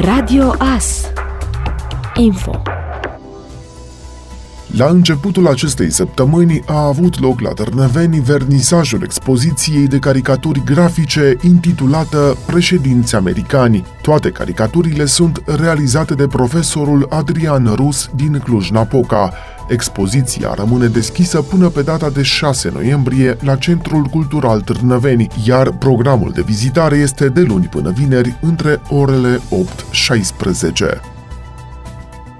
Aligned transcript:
Radio 0.00 0.54
AS 0.58 1.10
Info 2.14 2.62
la 4.76 4.86
începutul 4.86 5.48
acestei 5.48 5.90
săptămâni 5.90 6.62
a 6.66 6.86
avut 6.86 7.20
loc 7.20 7.40
la 7.40 7.50
Târnăveni 7.50 8.20
vernisajul 8.20 9.02
expoziției 9.02 9.86
de 9.86 9.98
caricaturi 9.98 10.62
grafice 10.64 11.36
intitulată 11.42 12.36
Președinți 12.46 13.14
americani. 13.14 13.86
Toate 14.02 14.30
caricaturile 14.30 15.04
sunt 15.04 15.42
realizate 15.46 16.14
de 16.14 16.26
profesorul 16.26 17.06
Adrian 17.10 17.72
Rus 17.74 18.10
din 18.14 18.38
Cluj-Napoca. 18.38 19.32
Expoziția 19.70 20.54
rămâne 20.54 20.86
deschisă 20.86 21.42
până 21.42 21.68
pe 21.68 21.82
data 21.82 22.10
de 22.10 22.22
6 22.22 22.70
noiembrie 22.70 23.36
la 23.40 23.56
Centrul 23.56 24.04
Cultural 24.04 24.60
Târnăveni, 24.60 25.26
iar 25.44 25.70
programul 25.70 26.30
de 26.34 26.42
vizitare 26.42 26.96
este 26.96 27.28
de 27.28 27.40
luni 27.40 27.66
până 27.66 27.90
vineri 27.90 28.38
între 28.40 28.80
orele 28.88 29.40
8-16 30.96 31.19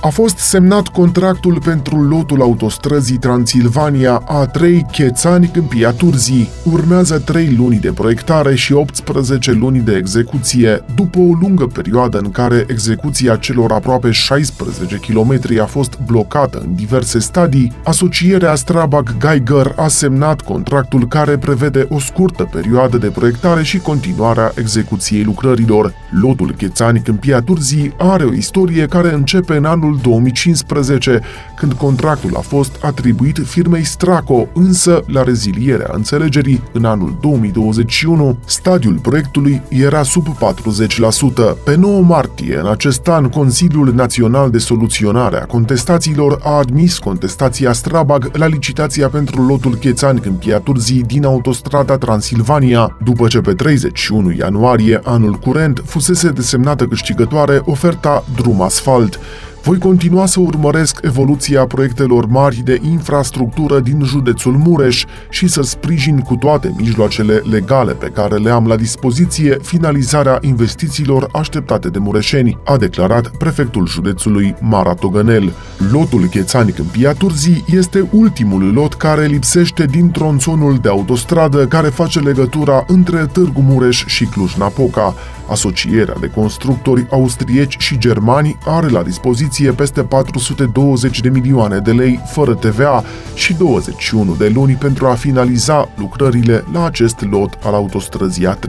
a 0.00 0.08
fost 0.08 0.36
semnat 0.36 0.88
contractul 0.88 1.60
pentru 1.64 2.02
lotul 2.02 2.40
autostrăzii 2.40 3.16
Transilvania 3.16 4.22
A3 4.22 4.60
Chețani 4.92 5.50
Câmpia 5.52 5.90
Turzii. 5.90 6.48
Urmează 6.72 7.18
3 7.18 7.54
luni 7.56 7.76
de 7.76 7.92
proiectare 7.92 8.54
și 8.54 8.72
18 8.72 9.52
luni 9.52 9.80
de 9.80 9.96
execuție, 9.96 10.84
după 10.94 11.18
o 11.18 11.32
lungă 11.40 11.66
perioadă 11.66 12.18
în 12.18 12.30
care 12.30 12.64
execuția 12.68 13.36
celor 13.36 13.72
aproape 13.72 14.10
16 14.10 14.96
km 14.96 15.60
a 15.60 15.64
fost 15.64 15.98
blocată 16.06 16.58
în 16.58 16.74
diverse 16.74 17.18
stadii, 17.18 17.72
asocierea 17.84 18.54
Strabag 18.54 19.16
Geiger 19.20 19.72
a 19.76 19.88
semnat 19.88 20.40
contractul 20.40 21.08
care 21.08 21.38
prevede 21.38 21.86
o 21.90 21.98
scurtă 21.98 22.48
perioadă 22.52 22.98
de 22.98 23.08
proiectare 23.08 23.62
și 23.62 23.78
continuarea 23.78 24.52
execuției 24.54 25.22
lucrărilor. 25.22 25.94
Lotul 26.10 26.54
Chețani 26.56 27.00
Câmpia 27.00 27.40
Turzii 27.40 27.94
are 27.98 28.24
o 28.24 28.32
istorie 28.32 28.86
care 28.86 29.14
începe 29.14 29.56
în 29.56 29.64
anul 29.64 29.87
anul 29.88 30.00
2015, 30.02 31.20
când 31.56 31.72
contractul 31.72 32.36
a 32.36 32.40
fost 32.40 32.76
atribuit 32.82 33.38
firmei 33.44 33.84
Straco, 33.84 34.48
însă 34.52 35.02
la 35.06 35.22
rezilierea 35.22 35.90
înțelegerii 35.92 36.62
în 36.72 36.84
anul 36.84 37.16
2021, 37.20 38.38
stadiul 38.46 38.98
proiectului 39.02 39.62
era 39.68 40.02
sub 40.02 40.26
40%. 40.26 41.62
Pe 41.64 41.76
9 41.76 42.00
martie 42.00 42.58
în 42.58 42.66
acest 42.66 43.08
an, 43.08 43.28
Consiliul 43.28 43.92
Național 43.94 44.50
de 44.50 44.58
Soluționare 44.58 45.40
a 45.40 45.44
Contestațiilor 45.44 46.40
a 46.42 46.50
admis 46.50 46.98
contestația 46.98 47.72
Strabag 47.72 48.30
la 48.36 48.46
licitația 48.46 49.08
pentru 49.08 49.46
lotul 49.46 49.74
Chețani 49.74 50.20
Câmpia 50.20 50.58
Turzii 50.58 51.02
din 51.02 51.24
autostrada 51.24 51.98
Transilvania, 51.98 52.96
după 53.04 53.26
ce 53.26 53.40
pe 53.40 53.52
31 53.52 54.32
ianuarie 54.32 55.00
anul 55.04 55.32
curent 55.32 55.82
fusese 55.84 56.28
desemnată 56.28 56.86
câștigătoare 56.86 57.60
oferta 57.64 58.24
Drum 58.36 58.62
Asfalt. 58.62 59.20
Voi 59.62 59.78
continua 59.78 60.26
să 60.26 60.40
urmăresc 60.40 61.00
evoluția 61.02 61.66
proiectelor 61.66 62.26
mari 62.26 62.56
de 62.56 62.80
infrastructură 62.90 63.80
din 63.80 64.02
județul 64.04 64.52
Mureș 64.56 65.04
și 65.28 65.48
să 65.48 65.62
sprijin 65.62 66.18
cu 66.18 66.36
toate 66.36 66.74
mijloacele 66.76 67.42
legale 67.50 67.92
pe 67.92 68.06
care 68.06 68.36
le 68.36 68.50
am 68.50 68.66
la 68.66 68.76
dispoziție 68.76 69.58
finalizarea 69.62 70.38
investițiilor 70.40 71.28
așteptate 71.32 71.88
de 71.88 71.98
mureșeni, 71.98 72.58
a 72.64 72.76
declarat 72.76 73.28
prefectul 73.28 73.86
județului 73.86 74.54
Mara 74.60 74.94
Togănel. 74.94 75.52
Lotul 75.92 76.26
Chețani 76.26 76.72
Câmpia 76.72 77.12
Turzii 77.12 77.64
este 77.74 78.08
ultimul 78.12 78.72
lot 78.72 78.94
care 78.94 79.26
lipsește 79.26 79.84
din 79.84 80.10
tronțonul 80.10 80.78
de 80.82 80.88
autostradă 80.88 81.66
care 81.66 81.88
face 81.88 82.18
legătura 82.18 82.84
între 82.86 83.26
Târgu 83.32 83.60
Mureș 83.60 84.04
și 84.06 84.24
Cluj-Napoca. 84.24 85.14
Asocierea 85.48 86.16
de 86.20 86.26
constructori 86.26 87.06
austrieci 87.10 87.76
și 87.78 87.98
germani 87.98 88.58
are 88.64 88.88
la 88.88 89.02
dispoziție 89.02 89.70
peste 89.70 90.02
420 90.02 91.20
de 91.20 91.28
milioane 91.28 91.78
de 91.78 91.92
lei 91.92 92.20
fără 92.26 92.54
TVA 92.54 93.04
și 93.34 93.54
21 93.54 94.34
de 94.34 94.48
luni 94.48 94.74
pentru 94.74 95.06
a 95.06 95.14
finaliza 95.14 95.88
lucrările 95.96 96.64
la 96.72 96.84
acest 96.84 97.26
lot 97.30 97.58
al 97.62 97.74
autostrăzii 97.74 98.46
A3. 98.46 98.68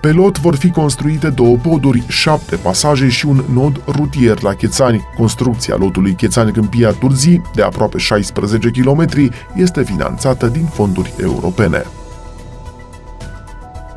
Pe 0.00 0.12
lot 0.12 0.38
vor 0.38 0.54
fi 0.54 0.70
construite 0.70 1.28
două 1.28 1.56
poduri, 1.56 2.04
șapte 2.08 2.56
pasaje 2.56 3.08
și 3.08 3.26
un 3.26 3.44
nod 3.52 3.82
rutier 3.86 4.42
la 4.42 4.54
Chețani. 4.54 5.04
Construcția 5.16 5.76
lotului 5.78 6.12
Chețani-Câmpia 6.12 6.90
Turzii, 6.90 7.42
de 7.54 7.62
aproape 7.62 7.98
16 7.98 8.70
km, 8.70 9.06
este 9.54 9.82
finanțată 9.82 10.46
din 10.46 10.64
fonduri 10.64 11.14
europene. 11.22 11.84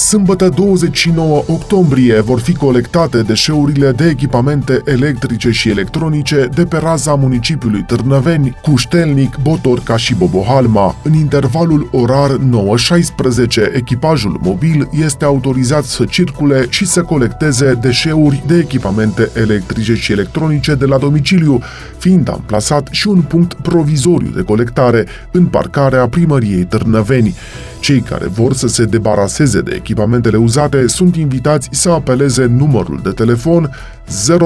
Sâmbătă 0.00 0.48
29 0.48 1.42
octombrie 1.46 2.20
vor 2.20 2.40
fi 2.40 2.54
colectate 2.54 3.22
deșeurile 3.22 3.90
de 3.90 4.08
echipamente 4.08 4.82
electrice 4.84 5.50
și 5.50 5.68
electronice 5.68 6.48
de 6.54 6.64
pe 6.64 6.76
raza 6.76 7.14
municipiului 7.14 7.84
Târnăveni, 7.86 8.56
Cuștelnic, 8.62 9.36
Botorca 9.42 9.96
și 9.96 10.14
Bobohalma. 10.14 10.96
În 11.02 11.12
intervalul 11.12 11.88
orar 11.92 12.30
9-16, 12.30 13.74
echipajul 13.74 14.40
mobil 14.42 14.88
este 14.92 15.24
autorizat 15.24 15.84
să 15.84 16.04
circule 16.04 16.66
și 16.68 16.86
să 16.86 17.02
colecteze 17.02 17.78
deșeuri 17.80 18.42
de 18.46 18.58
echipamente 18.58 19.30
electrice 19.34 19.94
și 19.94 20.12
electronice 20.12 20.74
de 20.74 20.84
la 20.84 20.98
domiciliu, 20.98 21.60
fiind 21.98 22.28
amplasat 22.28 22.88
și 22.90 23.08
un 23.08 23.20
punct 23.20 23.52
provizoriu 23.52 24.30
de 24.34 24.42
colectare 24.42 25.06
în 25.30 25.46
parcarea 25.46 26.08
primăriei 26.08 26.64
Târnăveni. 26.64 27.34
Cei 27.80 28.00
care 28.00 28.26
vor 28.26 28.54
să 28.54 28.68
se 28.68 28.84
debaraseze 28.84 29.60
de 29.60 29.74
echipamentele 29.90 30.36
uzate 30.36 30.86
sunt 30.86 31.16
invitați 31.16 31.68
să 31.72 31.90
apeleze 31.90 32.44
numărul 32.44 33.00
de 33.02 33.10
telefon 33.10 33.70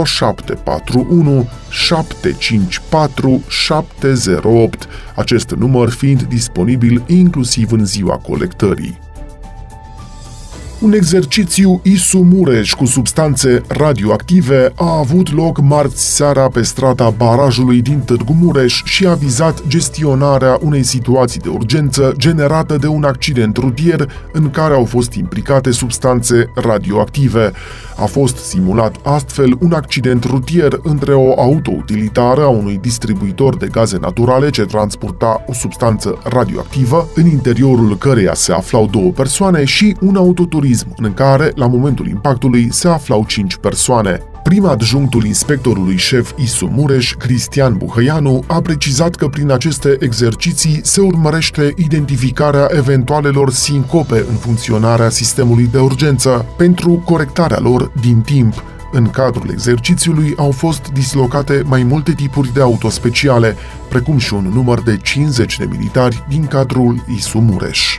0741 0.04 1.48
754 1.70 3.42
708, 3.48 4.88
acest 5.14 5.50
număr 5.50 5.90
fiind 5.90 6.22
disponibil 6.22 7.02
inclusiv 7.06 7.72
în 7.72 7.84
ziua 7.84 8.16
colectării. 8.16 9.03
Un 10.84 10.92
exercițiu 10.92 11.80
Isu 11.82 12.18
Mureș 12.18 12.72
cu 12.72 12.84
substanțe 12.84 13.62
radioactive 13.68 14.72
a 14.74 14.98
avut 14.98 15.32
loc 15.32 15.60
marți 15.60 16.14
seara 16.14 16.48
pe 16.48 16.62
strata 16.62 17.10
barajului 17.10 17.80
din 17.80 17.98
Târgu 17.98 18.36
Mureș 18.40 18.82
și 18.84 19.06
a 19.06 19.14
vizat 19.14 19.66
gestionarea 19.66 20.58
unei 20.62 20.82
situații 20.82 21.40
de 21.40 21.48
urgență 21.48 22.14
generată 22.16 22.76
de 22.76 22.86
un 22.86 23.04
accident 23.04 23.56
rutier 23.56 24.10
în 24.32 24.50
care 24.50 24.74
au 24.74 24.84
fost 24.84 25.12
implicate 25.12 25.70
substanțe 25.70 26.50
radioactive. 26.54 27.52
A 27.96 28.04
fost 28.04 28.36
simulat 28.36 28.96
astfel 29.02 29.56
un 29.60 29.72
accident 29.72 30.24
rutier 30.24 30.78
între 30.82 31.14
o 31.14 31.40
autoutilitară 31.40 32.42
a 32.42 32.48
unui 32.48 32.78
distribuitor 32.82 33.56
de 33.56 33.68
gaze 33.70 33.98
naturale 34.00 34.50
ce 34.50 34.62
transporta 34.64 35.44
o 35.46 35.52
substanță 35.52 36.18
radioactivă, 36.22 37.08
în 37.14 37.26
interiorul 37.26 37.98
căreia 37.98 38.34
se 38.34 38.52
aflau 38.52 38.86
două 38.86 39.10
persoane, 39.10 39.64
și 39.64 39.96
un 40.00 40.16
autoturism 40.16 40.72
în 40.96 41.14
care, 41.14 41.52
la 41.54 41.66
momentul 41.66 42.08
impactului, 42.08 42.68
se 42.72 42.88
aflau 42.88 43.24
cinci 43.26 43.56
persoane. 43.56 44.22
Prim 44.42 44.64
adjunctul 44.64 45.24
inspectorului 45.24 45.96
șef 45.96 46.32
ISU 46.36 46.66
Mureș, 46.66 47.14
Cristian 47.18 47.76
Buhăianu, 47.76 48.42
a 48.46 48.60
precizat 48.60 49.14
că 49.14 49.28
prin 49.28 49.50
aceste 49.50 49.96
exerciții 50.00 50.80
se 50.82 51.00
urmărește 51.00 51.74
identificarea 51.76 52.68
eventualelor 52.76 53.50
sincope 53.50 54.24
în 54.28 54.34
funcționarea 54.34 55.08
sistemului 55.08 55.68
de 55.72 55.78
urgență 55.78 56.46
pentru 56.56 57.02
corectarea 57.04 57.58
lor 57.60 57.90
din 58.00 58.20
timp. 58.20 58.62
În 58.92 59.10
cadrul 59.10 59.50
exercițiului 59.50 60.34
au 60.36 60.50
fost 60.50 60.88
dislocate 60.92 61.62
mai 61.66 61.82
multe 61.82 62.12
tipuri 62.12 62.52
de 62.52 62.60
auto 62.60 62.90
speciale, 62.90 63.56
precum 63.88 64.18
și 64.18 64.34
un 64.34 64.50
număr 64.54 64.82
de 64.82 64.96
50 64.96 65.58
de 65.58 65.68
militari 65.70 66.24
din 66.28 66.46
cadrul 66.46 67.04
ISU 67.16 67.38
Mureș. 67.38 67.98